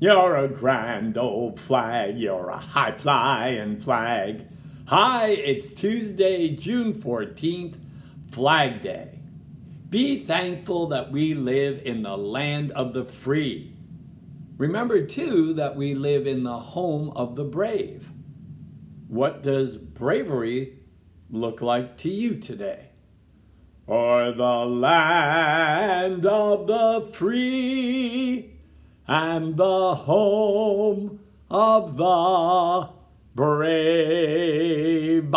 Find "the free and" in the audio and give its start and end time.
26.68-29.56